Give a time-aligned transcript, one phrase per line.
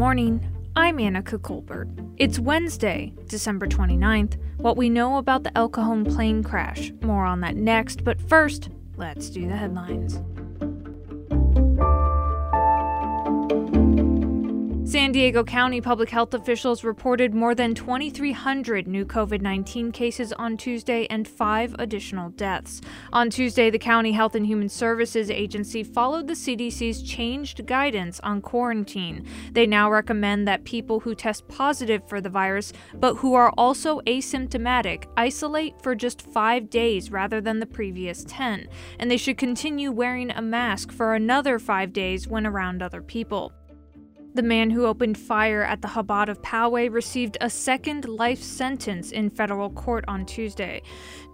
[0.00, 0.40] morning.
[0.76, 1.86] I'm Anica Colbert.
[2.16, 4.38] It's Wednesday, December 29th.
[4.56, 6.90] What we know about the El Cajon plane crash.
[7.02, 10.18] More on that next, but first, let's do the headlines.
[15.00, 20.58] San Diego County public health officials reported more than 2,300 new COVID 19 cases on
[20.58, 22.82] Tuesday and five additional deaths.
[23.10, 28.42] On Tuesday, the County Health and Human Services Agency followed the CDC's changed guidance on
[28.42, 29.26] quarantine.
[29.52, 34.00] They now recommend that people who test positive for the virus but who are also
[34.00, 39.90] asymptomatic isolate for just five days rather than the previous 10, and they should continue
[39.90, 43.54] wearing a mask for another five days when around other people.
[44.32, 49.10] The man who opened fire at the Chabad of Poway received a second life sentence
[49.10, 50.82] in federal court on Tuesday.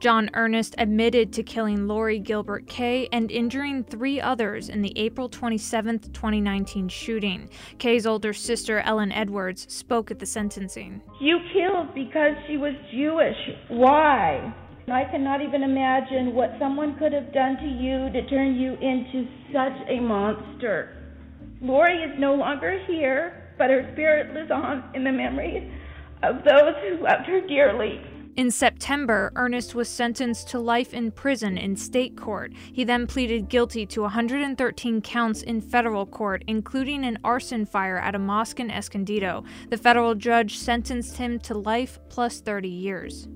[0.00, 5.28] John Earnest admitted to killing Lori Gilbert Kaye and injuring three others in the April
[5.28, 7.50] 27, 2019 shooting.
[7.78, 11.02] Kaye's older sister, Ellen Edwards, spoke at the sentencing.
[11.20, 13.36] You killed because she was Jewish.
[13.68, 14.54] Why?
[14.88, 19.28] I cannot even imagine what someone could have done to you to turn you into
[19.52, 20.95] such a monster.
[21.66, 25.72] Lori is no longer here, but her spirit lives on in the memory
[26.22, 28.00] of those who loved her dearly.
[28.36, 32.52] In September, Earnest was sentenced to life in prison in state court.
[32.72, 38.14] He then pleaded guilty to 113 counts in federal court, including an arson fire at
[38.14, 39.42] a mosque in Escondido.
[39.70, 43.26] The federal judge sentenced him to life plus 30 years.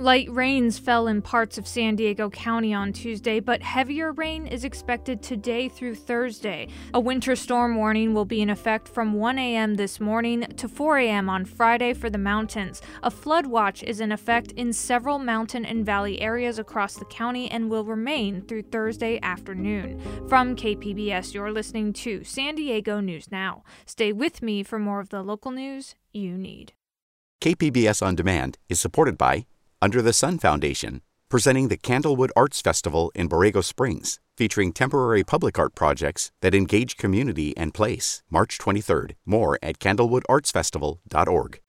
[0.00, 4.64] Light rains fell in parts of San Diego County on Tuesday, but heavier rain is
[4.64, 6.68] expected today through Thursday.
[6.94, 9.74] A winter storm warning will be in effect from 1 a.m.
[9.74, 11.28] this morning to 4 a.m.
[11.28, 12.80] on Friday for the mountains.
[13.02, 17.50] A flood watch is in effect in several mountain and valley areas across the county
[17.50, 20.00] and will remain through Thursday afternoon.
[20.30, 23.64] From KPBS, you're listening to San Diego News Now.
[23.84, 26.72] Stay with me for more of the local news you need.
[27.42, 29.44] KPBS On Demand is supported by
[29.82, 35.58] under the Sun Foundation, presenting the Candlewood Arts Festival in Borrego Springs, featuring temporary public
[35.58, 38.22] art projects that engage community and place.
[38.30, 39.12] March 23rd.
[39.24, 41.60] More at candlewoodartsfestival.org.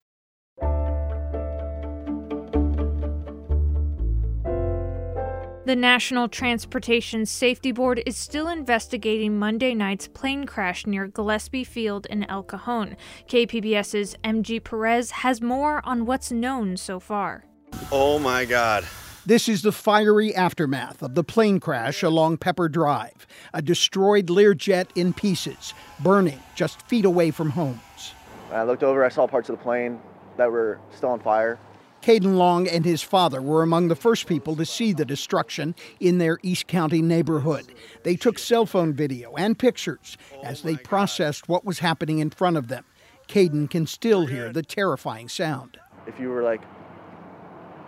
[5.63, 12.07] The National Transportation Safety Board is still investigating Monday night's plane crash near Gillespie Field
[12.07, 12.97] in El Cajon.
[13.29, 17.45] KPBS's MG Perez has more on what's known so far.
[17.91, 18.85] Oh my God.
[19.25, 24.87] This is the fiery aftermath of the plane crash along Pepper Drive, a destroyed Learjet
[24.95, 28.13] in pieces, burning just feet away from homes.
[28.47, 29.99] When I looked over, I saw parts of the plane
[30.37, 31.59] that were still on fire.
[32.01, 36.17] Caden Long and his father were among the first people to see the destruction in
[36.17, 37.71] their East County neighborhood.
[38.03, 42.57] They took cell phone video and pictures as they processed what was happening in front
[42.57, 42.85] of them.
[43.27, 45.77] Caden can still hear the terrifying sound.
[46.07, 46.61] If you were like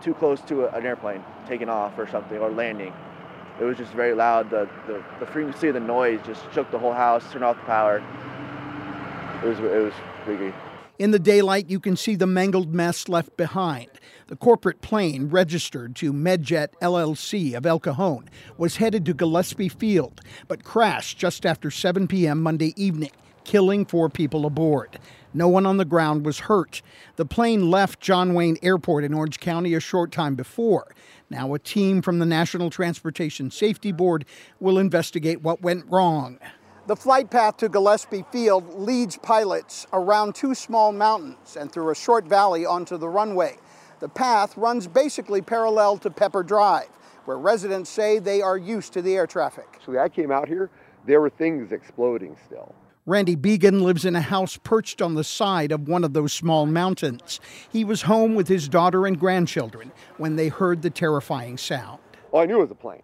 [0.04, 2.94] too close to an airplane taking off or something or landing.
[3.60, 4.50] It was just very loud.
[4.50, 7.64] The, the, the frequency of the noise just shook the whole house, turned off the
[7.64, 8.04] power.
[9.44, 9.94] It was, it was
[10.26, 10.54] freaky.
[11.00, 13.90] In the daylight, you can see the mangled mess left behind.
[14.28, 20.22] The corporate plane, registered to Medjet LLC of El Cajon, was headed to Gillespie Field,
[20.48, 22.42] but crashed just after 7 p.m.
[22.42, 23.12] Monday evening,
[23.44, 25.00] killing four people aboard.
[25.34, 26.82] No one on the ground was hurt.
[27.16, 30.94] The plane left John Wayne Airport in Orange County a short time before.
[31.30, 34.26] Now, a team from the National Transportation Safety Board
[34.60, 36.38] will investigate what went wrong.
[36.86, 41.96] The flight path to Gillespie Field leads pilots around two small mountains and through a
[41.96, 43.58] short valley onto the runway.
[44.02, 46.90] The path runs basically parallel to Pepper Drive,
[47.26, 49.80] where residents say they are used to the air traffic.
[49.86, 50.70] So I came out here,
[51.06, 52.76] there were things exploding still.
[53.06, 56.66] Randy Began lives in a house perched on the side of one of those small
[56.66, 57.42] mountains.
[57.70, 62.00] He was home with his daughter and grandchildren when they heard the terrifying sound.
[62.32, 63.04] Oh, I knew it was a plane.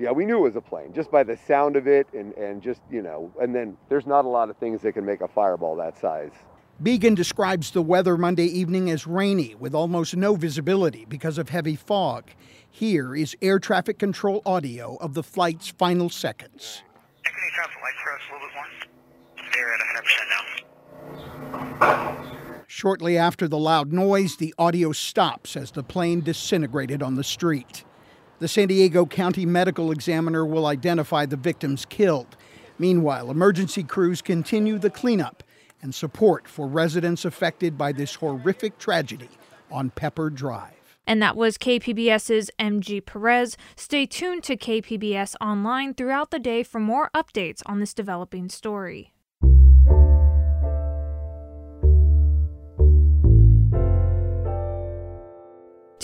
[0.00, 2.60] Yeah, we knew it was a plane just by the sound of it and, and
[2.60, 5.28] just, you know, and then there's not a lot of things that can make a
[5.28, 6.32] fireball that size.
[6.82, 11.76] Began describes the weather Monday evening as rainy with almost no visibility because of heavy
[11.76, 12.24] fog.
[12.68, 16.82] Here is air traffic control audio of the flight's final seconds.
[19.56, 22.64] They're at 100% now.
[22.66, 27.84] Shortly after the loud noise, the audio stops as the plane disintegrated on the street.
[28.38, 32.36] The San Diego County Medical Examiner will identify the victims killed.
[32.78, 35.42] Meanwhile, emergency crews continue the cleanup
[35.80, 39.30] and support for residents affected by this horrific tragedy
[39.70, 40.74] on Pepper Drive.
[41.06, 43.56] And that was KPBS's MG Perez.
[43.76, 49.14] Stay tuned to KPBS Online throughout the day for more updates on this developing story.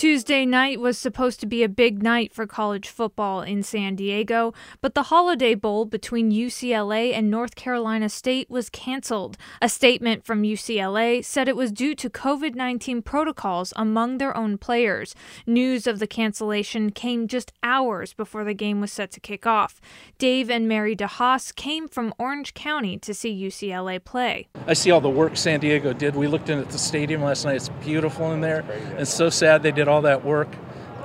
[0.03, 4.53] Tuesday night was supposed to be a big night for college football in San Diego,
[4.81, 9.37] but the Holiday Bowl between UCLA and North Carolina State was canceled.
[9.61, 14.57] A statement from UCLA said it was due to COVID 19 protocols among their own
[14.57, 15.15] players.
[15.47, 19.79] News of the cancellation came just hours before the game was set to kick off.
[20.17, 24.49] Dave and Mary DeHaas came from Orange County to see UCLA play.
[24.67, 26.13] I see all the work San Diego did.
[26.13, 27.55] We looked in at the stadium last night.
[27.55, 28.65] It's beautiful in there.
[28.97, 30.49] It's so sad they did all that work,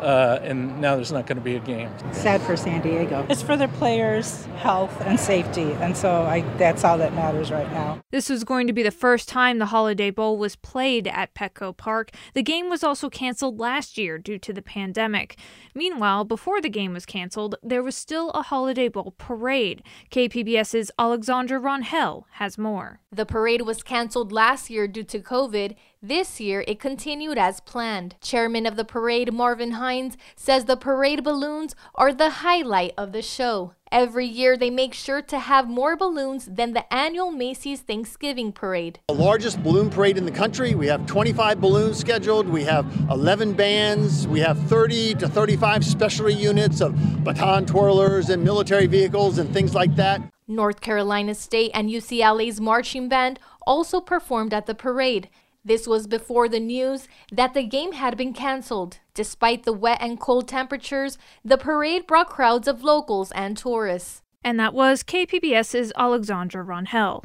[0.00, 1.90] uh, and now there's not going to be a game.
[2.12, 3.26] Sad for San Diego.
[3.29, 7.70] It's for their players' health and safety, and so I, that's all that matters right
[7.73, 8.00] now.
[8.11, 11.76] This was going to be the first time the Holiday Bowl was played at Petco
[11.76, 12.12] Park.
[12.32, 15.37] The game was also canceled last year due to the pandemic.
[15.75, 19.82] Meanwhile, before the game was canceled, there was still a Holiday Bowl parade.
[20.11, 23.00] KPBS's Alexandra Rangel has more.
[23.12, 25.75] The parade was canceled last year due to COVID.
[26.03, 28.15] This year, it continued as planned.
[28.21, 33.21] Chairman of the parade, Marvin Hines, says the parade balloons are the highlight of the
[33.21, 33.73] show.
[33.91, 39.00] Every year, they make sure to have more balloons than the annual Macy's Thanksgiving Parade.
[39.09, 40.77] The largest balloon parade in the country.
[40.77, 42.49] We have 25 balloons scheduled.
[42.49, 44.29] We have 11 bands.
[44.29, 46.94] We have 30 to 35 specialty units of
[47.25, 50.21] baton twirlers and military vehicles and things like that.
[50.47, 55.29] North Carolina State and UCLA's marching band also performed at the parade.
[55.69, 59.00] This was before the news that the game had been canceled.
[59.12, 64.23] Despite the wet and cold temperatures, the parade brought crowds of locals and tourists.
[64.43, 67.23] And that was KPBS's Alexandra Rangel.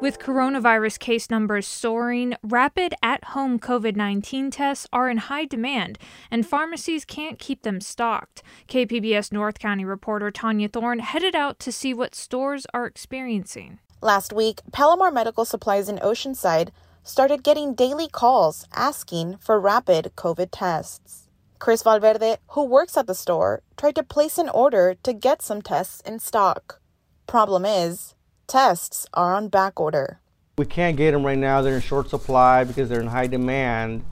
[0.00, 6.00] With coronavirus case numbers soaring, rapid at home COVID 19 tests are in high demand,
[6.32, 8.42] and pharmacies can't keep them stocked.
[8.66, 13.78] KPBS North County reporter Tania Thorne headed out to see what stores are experiencing.
[14.02, 16.68] Last week, Palomar Medical Supplies in Oceanside
[17.02, 21.28] started getting daily calls asking for rapid COVID tests.
[21.58, 25.62] Chris Valverde, who works at the store, tried to place an order to get some
[25.62, 26.80] tests in stock.
[27.26, 28.14] Problem is,
[28.46, 30.20] tests are on back order.
[30.58, 31.62] We can't get them right now.
[31.62, 34.04] They're in short supply because they're in high demand.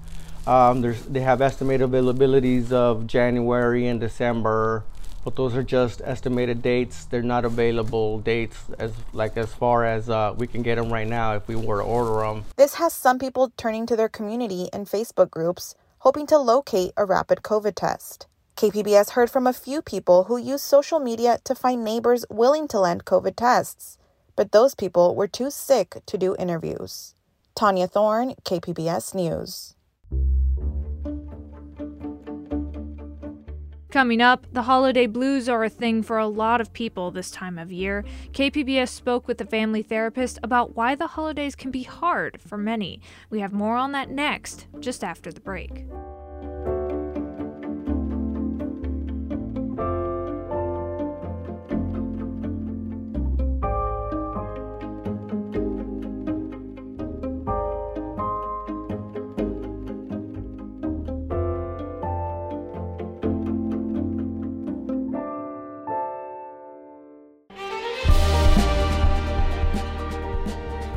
[0.47, 4.85] Um, they have estimated availabilities of January and December
[5.25, 7.07] but those are just estimated dates.
[7.07, 11.09] They're not available dates as like as far as uh, we can get them right
[11.09, 12.45] now if we were to order them.
[12.57, 17.05] This has some people turning to their community and Facebook groups hoping to locate a
[17.05, 18.27] rapid COVID test.
[18.57, 22.79] KPBS heard from a few people who use social media to find neighbors willing to
[22.79, 23.99] lend COVID tests,
[24.37, 27.15] but those people were too sick to do interviews.
[27.57, 29.74] Tania Thorne, KPBS News.
[33.95, 37.57] Coming up, the holiday blues are a thing for a lot of people this time
[37.57, 38.05] of year.
[38.33, 43.01] KPBS spoke with a family therapist about why the holidays can be hard for many.
[43.31, 45.85] We have more on that next, just after the break.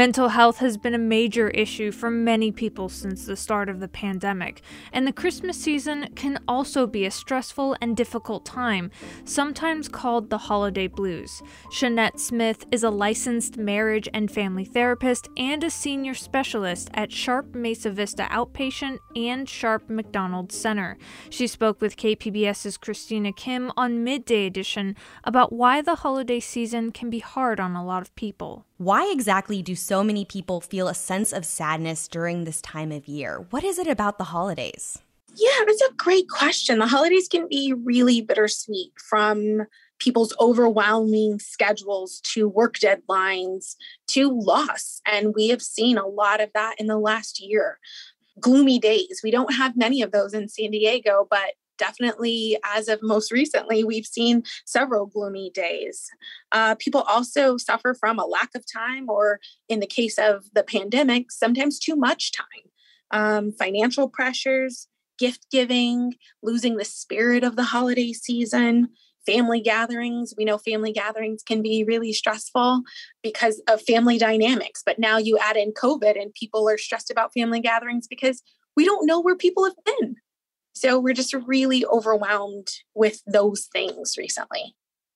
[0.00, 3.86] Mental health has been a major issue for many people since the start of the
[3.86, 4.62] pandemic,
[4.94, 8.90] and the Christmas season can also be a stressful and difficult time,
[9.26, 11.42] sometimes called the holiday blues.
[11.70, 17.54] Shanette Smith is a licensed marriage and family therapist and a senior specialist at Sharp
[17.54, 20.96] Mesa Vista Outpatient and Sharp McDonald Center.
[21.28, 27.10] She spoke with KPBS's Christina Kim on Midday Edition about why the holiday season can
[27.10, 28.64] be hard on a lot of people.
[28.80, 33.06] Why exactly do so many people feel a sense of sadness during this time of
[33.06, 33.46] year?
[33.50, 34.98] What is it about the holidays?
[35.36, 36.78] Yeah, that's a great question.
[36.78, 39.66] The holidays can be really bittersweet from
[39.98, 43.76] people's overwhelming schedules to work deadlines
[44.12, 45.02] to loss.
[45.04, 47.78] And we have seen a lot of that in the last year.
[48.40, 49.20] Gloomy days.
[49.22, 53.82] We don't have many of those in San Diego, but definitely as of most recently,
[53.82, 56.08] we've seen several gloomy days.
[56.52, 60.62] Uh, people also suffer from a lack of time, or in the case of the
[60.62, 62.46] pandemic, sometimes too much time.
[63.10, 64.86] Um, financial pressures,
[65.18, 68.90] gift giving, losing the spirit of the holiday season,
[69.26, 70.34] family gatherings.
[70.36, 72.82] We know family gatherings can be really stressful
[73.22, 74.82] because of family dynamics.
[74.84, 78.42] But now you add in COVID and people are stressed about family gatherings because
[78.76, 80.16] we don't know where people have been.
[80.72, 84.74] So we're just really overwhelmed with those things recently.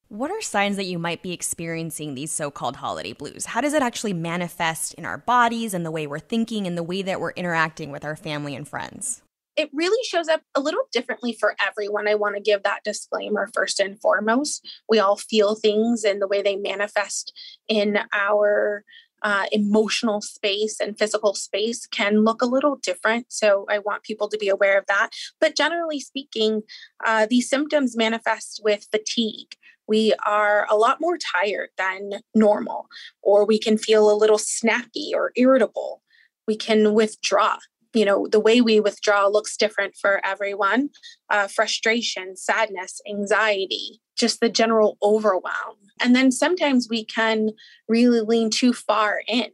[0.09, 3.47] What are signs that you might be experiencing these so called holiday blues?
[3.47, 6.83] How does it actually manifest in our bodies and the way we're thinking and the
[6.83, 9.23] way that we're interacting with our family and friends?
[9.57, 12.09] it really shows up a little differently for everyone.
[12.09, 14.67] I want to give that disclaimer first and foremost.
[14.89, 17.33] We all feel things and the way they manifest
[17.69, 18.85] in our
[19.25, 23.27] uh, emotional space and physical space can look a little different.
[23.31, 25.11] So I want people to be aware of that.
[25.41, 26.63] But generally speaking,
[27.05, 29.57] uh, these symptoms manifest with fatigue.
[29.89, 32.87] We are a lot more tired than normal,
[33.23, 36.03] or we can feel a little snappy or irritable.
[36.47, 37.59] We can withdraw
[37.95, 40.91] you know the way we withdraw looks different for everyone
[41.31, 47.51] uh, frustration sadness anxiety just the general overwhelm and then sometimes we can
[47.89, 49.51] really lean too far in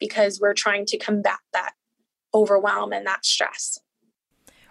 [0.00, 1.72] because we're trying to combat that
[2.34, 3.78] overwhelm and that stress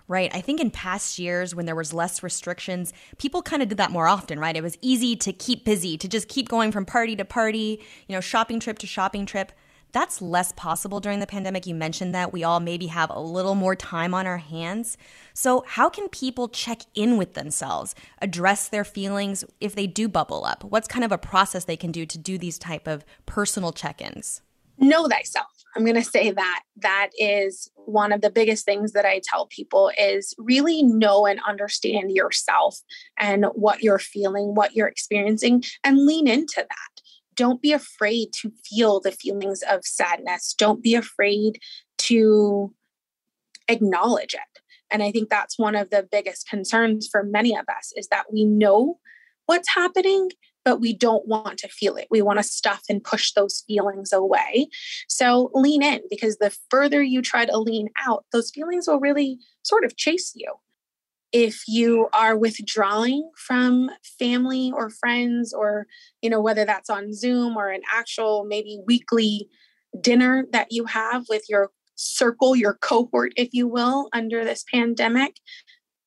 [0.07, 0.35] Right.
[0.35, 3.89] I think in past years when there was less restrictions, people kind of did that
[3.89, 4.55] more often, right?
[4.55, 8.13] It was easy to keep busy, to just keep going from party to party, you
[8.13, 9.53] know, shopping trip to shopping trip.
[9.93, 11.67] That's less possible during the pandemic.
[11.67, 14.97] You mentioned that we all maybe have a little more time on our hands.
[15.35, 20.45] So, how can people check in with themselves, address their feelings if they do bubble
[20.45, 20.63] up?
[20.63, 24.41] What's kind of a process they can do to do these type of personal check-ins?
[24.79, 25.47] Know thyself.
[25.75, 29.47] I'm going to say that that is one of the biggest things that I tell
[29.47, 32.79] people is really know and understand yourself
[33.17, 36.92] and what you're feeling, what you're experiencing and lean into that
[37.35, 40.53] don't be afraid to feel the feelings of sadness.
[40.57, 41.59] Don't be afraid
[41.99, 42.73] to
[43.67, 44.61] acknowledge it.
[44.91, 48.25] And I think that's one of the biggest concerns for many of us is that
[48.31, 48.99] we know
[49.47, 50.29] what's happening,
[50.63, 52.07] but we don't want to feel it.
[52.11, 54.67] We want to stuff and push those feelings away.
[55.07, 59.39] So lean in because the further you try to lean out, those feelings will really
[59.63, 60.53] sort of chase you
[61.33, 65.87] if you are withdrawing from family or friends or
[66.21, 69.49] you know whether that's on zoom or an actual maybe weekly
[69.99, 75.37] dinner that you have with your circle your cohort if you will under this pandemic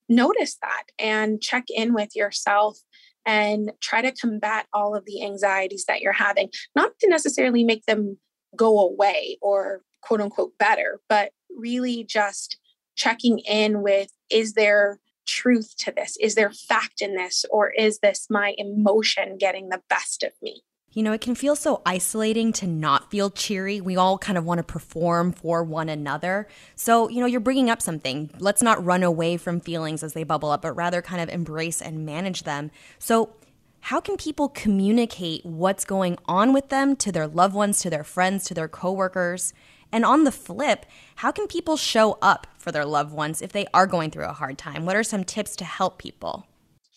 [0.08, 2.78] notice that and check in with yourself
[3.24, 6.48] and try to combat all of the anxieties that you're having.
[6.76, 8.18] Not to necessarily make them
[8.54, 12.58] go away or quote unquote better but really just
[12.94, 16.16] checking in with is there truth to this?
[16.20, 17.44] Is there fact in this?
[17.50, 20.62] Or is this my emotion getting the best of me?
[20.92, 23.82] You know, it can feel so isolating to not feel cheery.
[23.82, 26.48] We all kind of want to perform for one another.
[26.74, 28.30] So, you know, you're bringing up something.
[28.38, 31.82] Let's not run away from feelings as they bubble up, but rather kind of embrace
[31.82, 32.70] and manage them.
[32.98, 33.34] So,
[33.80, 38.02] how can people communicate what's going on with them to their loved ones, to their
[38.02, 39.52] friends, to their coworkers?
[39.92, 43.64] And on the flip, how can people show up for their loved ones if they
[43.72, 44.86] are going through a hard time?
[44.86, 46.48] What are some tips to help people?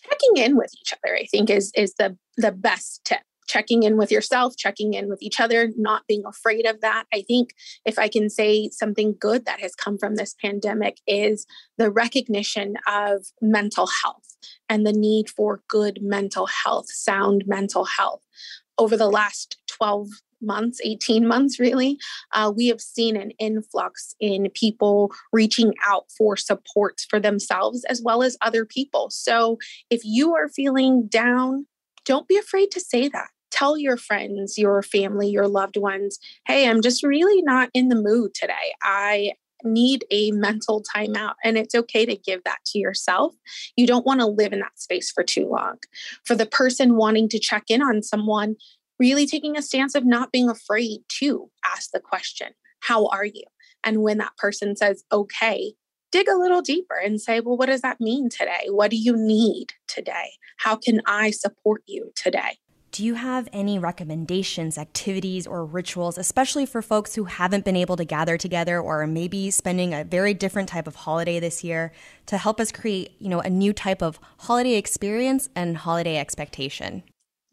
[0.02, 3.20] Checking in with each other, I think, is is the the best tip.
[3.46, 7.04] Checking in with yourself, checking in with each other, not being afraid of that.
[7.14, 7.50] I think
[7.84, 11.46] if I can say something good that has come from this pandemic is
[11.78, 14.36] the recognition of mental health
[14.68, 18.22] and the need for good mental health, sound mental health.
[18.76, 20.08] Over the last 12
[20.42, 21.98] months, 18 months really,
[22.32, 28.02] uh, we have seen an influx in people reaching out for supports for themselves as
[28.02, 29.10] well as other people.
[29.10, 29.58] So
[29.90, 31.66] if you are feeling down,
[32.04, 33.28] don't be afraid to say that.
[33.50, 37.96] Tell your friends, your family, your loved ones, hey, I'm just really not in the
[37.96, 38.74] mood today.
[38.82, 39.32] I
[39.64, 43.34] need a mental timeout and it's okay to give that to yourself.
[43.76, 45.76] You don't want to live in that space for too long.
[46.24, 48.56] For the person wanting to check in on someone,
[49.00, 52.48] really taking a stance of not being afraid to ask the question,
[52.80, 53.44] How are you?
[53.82, 55.72] And when that person says, Okay,
[56.12, 58.66] dig a little deeper and say, Well, what does that mean today?
[58.68, 60.32] What do you need today?
[60.58, 62.58] How can I support you today?
[62.92, 67.96] Do you have any recommendations, activities, or rituals, especially for folks who haven't been able
[67.96, 71.92] to gather together or maybe spending a very different type of holiday this year
[72.26, 77.04] to help us create, you know, a new type of holiday experience and holiday expectation?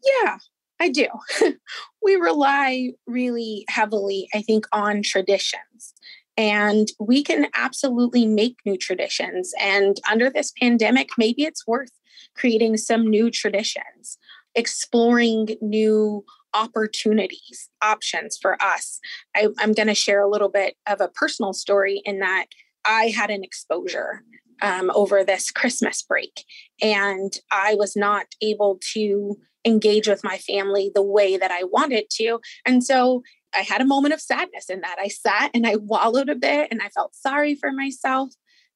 [0.04, 0.38] Yeah,
[0.80, 1.06] I do.
[2.02, 5.94] we rely really heavily, I think, on traditions.
[6.36, 9.52] And we can absolutely make new traditions.
[9.60, 11.90] And under this pandemic, maybe it's worth
[12.36, 14.18] creating some new traditions
[14.54, 18.98] exploring new opportunities, options for us.
[19.36, 22.46] I, am going to share a little bit of a personal story in that
[22.84, 24.22] I had an exposure
[24.62, 26.44] um, over this Christmas break,
[26.82, 32.06] and I was not able to engage with my family the way that I wanted
[32.12, 32.40] to.
[32.64, 33.22] And so
[33.54, 34.96] I had a moment of sadness in that.
[34.98, 38.30] I sat and I wallowed a bit and I felt sorry for myself.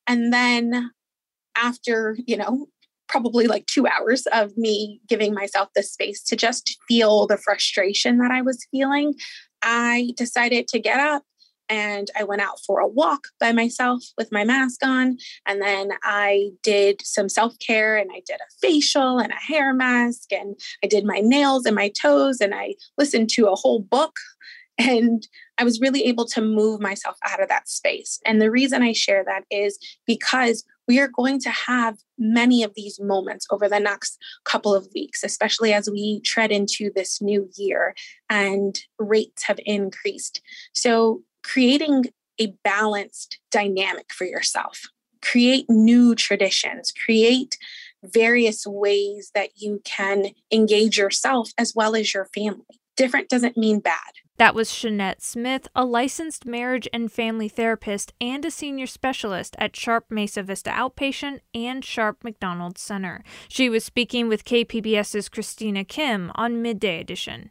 [0.07, 0.91] And then
[1.57, 2.67] after, you know,
[3.09, 8.19] probably like two hours of me giving myself the space to just feel the frustration
[8.19, 9.15] that I was feeling,
[9.62, 11.23] I decided to get up
[11.69, 15.16] and I went out for a walk by myself with my mask on.
[15.47, 19.73] And then I did some self care and I did a facial and a hair
[19.73, 23.81] mask and I did my nails and my toes and I listened to a whole
[23.81, 24.16] book.
[24.78, 25.28] And
[25.59, 28.19] I was really able to move myself out of that space.
[28.25, 32.73] And the reason I share that is because we are going to have many of
[32.75, 37.49] these moments over the next couple of weeks, especially as we tread into this new
[37.57, 37.95] year
[38.28, 40.40] and rates have increased.
[40.75, 42.07] So, creating
[42.41, 44.83] a balanced dynamic for yourself,
[45.21, 47.57] create new traditions, create
[48.05, 52.65] various ways that you can engage yourself as well as your family.
[52.97, 53.99] Different doesn't mean bad.
[54.39, 59.77] That was Shanette Smith, a licensed marriage and family therapist and a senior specialist at
[59.77, 63.23] Sharp Mesa Vista Outpatient and Sharp McDonald Center.
[63.49, 67.51] She was speaking with KPBS's Christina Kim on Midday Edition.